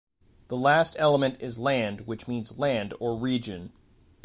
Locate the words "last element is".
0.57-1.59